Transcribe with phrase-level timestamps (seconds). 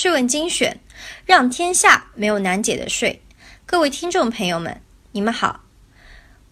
[0.00, 0.78] 税问精选，
[1.26, 3.20] 让天下没有难解的税。
[3.66, 5.64] 各位听众朋友们，你们好。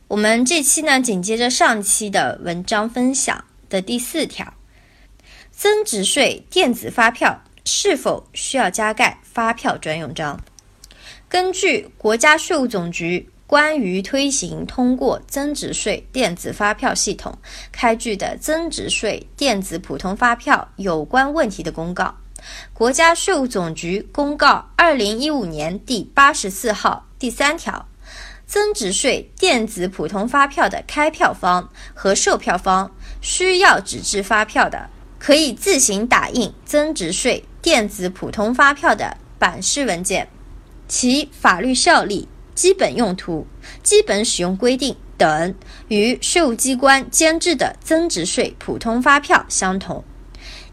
[0.09, 4.53] 我们这期呢，紧接着上期的文章分享的第四条，
[5.53, 10.43] 增值税电子发票是否需要加盖发票专用章？
[11.29, 13.31] 根据国家税务总局。
[13.47, 17.39] 关于推行通过增值税电子发票系统
[17.71, 22.17] 开具的增值税电子普通发票有关问题的公告，
[22.73, 27.89] 国家税务总局公告二零一五年第八十四号第三条，
[28.47, 34.89] 增值税电子普通发票的开票方和售票方需要纸质发票的，
[35.19, 40.29] 可以自行打印增值税电子普通发票的版式文件，
[40.87, 42.29] 其法律效力。
[42.55, 43.47] 基本用途、
[43.83, 45.55] 基本使用规定等
[45.89, 50.03] 与税务机关监制的增值税普通发票相同，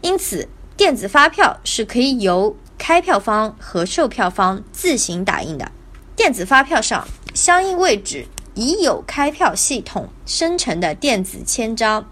[0.00, 5.70] 因此电子发票是可以由开票方和售票方自行打印的。
[6.16, 12.08] 电子发票上相应位置已有开票系统生成的电子签章、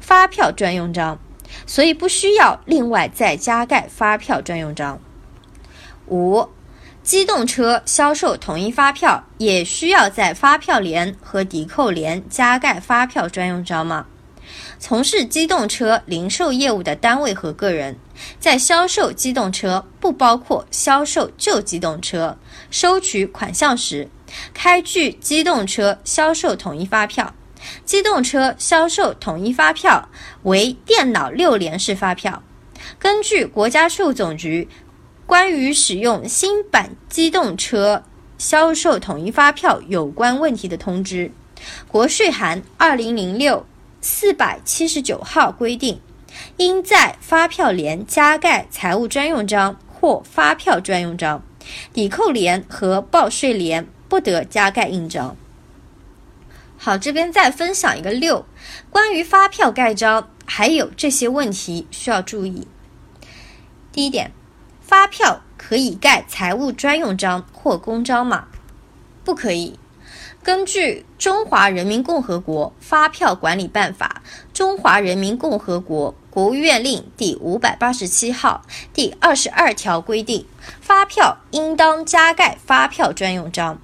[0.00, 1.18] 发票专用章，
[1.66, 5.00] 所以不需要另外再加盖发票专用章。
[6.08, 6.48] 五。
[7.02, 14.06] 机动车销售统一发票也需要在发票联和抵扣联加盖发票专用章吗？
[14.86, 17.96] 从事机动车零售业务的单位和个人，
[18.38, 22.36] 在销售机动车（不包括销售旧机动车）
[22.70, 24.06] 收取款项时，
[24.52, 27.34] 开具机动车销售统一发票。
[27.86, 30.06] 机动车销售统一发票
[30.42, 32.42] 为电脑六联式发票。
[32.98, 34.68] 根据国家税务总局。
[35.24, 38.02] 关于使用新版机动车
[38.36, 41.32] 销售统一发票有关问题的通知
[41.88, 43.64] （国税函二零零六
[44.04, 45.98] 四百七十九号）规定，
[46.58, 51.42] 应在发票联加盖财务专用章或发票专用章，
[51.94, 55.34] 抵扣联和报税联不得加盖印章。
[56.76, 58.44] 好，这边再分享一个六，
[58.90, 62.68] 关于发票盖章还有这些问题需要注意。
[63.90, 64.30] 第一点。
[64.86, 68.48] 发票可以盖财务专用章或公章吗？
[69.24, 69.78] 不可以。
[70.42, 78.62] 根据《中华人民共和国发票管理办法》（中华人民共和国国务院令）第五百八十七号
[78.92, 80.46] 第二十二条规定，
[80.80, 83.78] 发票应当加盖发票专用章。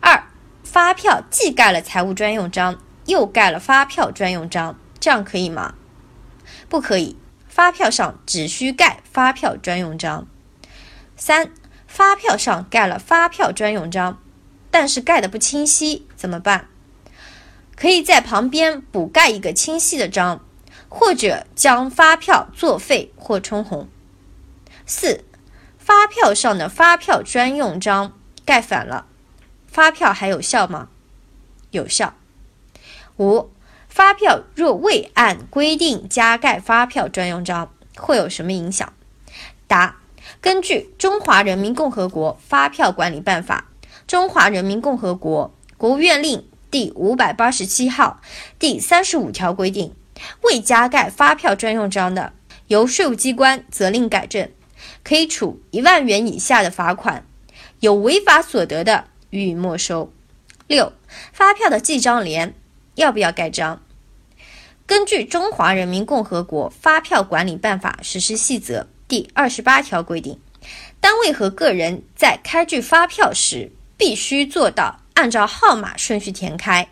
[0.00, 0.24] 二、
[0.62, 5.74] 发票既盖了财务专用章，又盖了发票专用章，这样可以吗？
[6.68, 7.16] 不可以。
[7.48, 10.26] 发票上只需盖发票专用章。
[11.18, 11.52] 三、
[11.86, 14.18] 发票上盖了发票专用章，
[14.72, 16.66] 但是盖的不清晰，怎么办？
[17.76, 20.44] 可以在旁边补盖一个清晰的章，
[20.88, 23.86] 或者将发票作废或冲红。
[24.86, 25.24] 四、
[25.78, 29.06] 发票上的发票专用章盖反了，
[29.66, 30.88] 发票还有效吗？
[31.70, 32.14] 有效。
[33.18, 33.50] 五。
[33.88, 38.90] 发票若未按规定加盖发票专用章，会有什么影响？
[39.66, 40.00] 答：
[40.40, 43.66] 根据《中华人民共和国发票管理办法》
[44.12, 48.20] （中华人民共和国国务院令）第五百八十七号
[48.58, 49.94] 第三十五条规定，
[50.42, 52.34] 未加盖发票专用章的，
[52.66, 54.50] 由税务机关责令改正，
[55.02, 57.22] 可以处一万元以下的罚款；
[57.80, 60.12] 有违法所得的，予以没收。
[60.66, 60.92] 六、
[61.32, 62.54] 发票的记账联。
[62.96, 63.80] 要不要盖章？
[64.84, 70.38] 根据《中华人民共和国发票管理办法实施细则》第二十八条规定，
[71.00, 73.72] 单位和个人在开具发票时，
[74.02, 76.88] 必须做到按照号码顺序填开，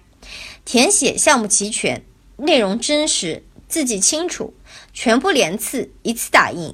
[0.65, 2.05] 填写项目齐全，
[2.37, 4.55] 内容真实，字迹清楚，
[4.93, 6.73] 全部连次一次打印，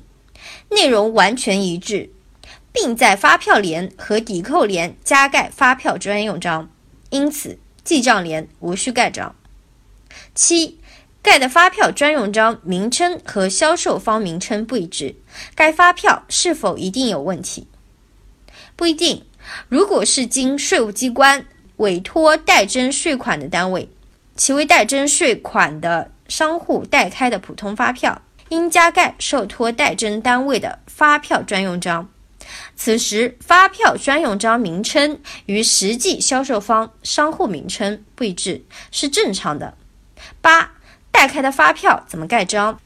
[0.68, 2.10] 内容完全一致，
[2.70, 6.70] 并在发票联和抵扣联加盖发票专用章。
[7.08, 7.58] 因此。
[7.82, 9.34] 记账联无需盖章。
[10.34, 10.78] 七，
[11.22, 15.14] 盖的发票专用章名称和销售方名称不一致，
[15.54, 17.68] 该发票是否一定有问题？
[18.74, 19.24] 不一定。
[19.68, 21.46] 如果是经税务机关
[21.76, 23.88] 委托代征税款的单位，
[24.36, 32.08] 其为代征税款的商户代开的普通发票，应加盖受托代征单位的发票专用章。
[32.76, 39.76] 此时，发票专用章名称与实际销售方商户名称不一致是正常的。
[40.40, 40.72] 八、
[41.10, 42.78] 代开的发票怎么盖章？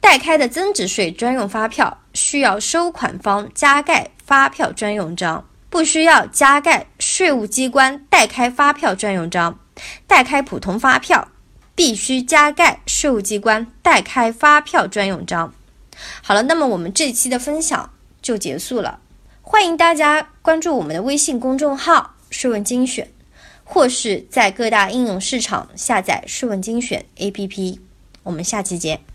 [0.00, 9.58] 代开的增值税专用发票需要收款方加盖发票专用章，不需要加盖税务机关代开发票专用章。
[10.06, 11.26] 代开普通发票
[11.74, 15.52] 必须加盖税务机关代开发票专用章。
[16.22, 17.90] 好了，那么我们这期的分享。
[18.22, 19.00] 就结束了。
[19.42, 23.10] 欢迎大家关注我们的微信公众号“税问精选”，
[23.64, 27.80] 或是在各大应用市场下载“税问精选 ”APP。
[28.22, 29.13] 我们下期见。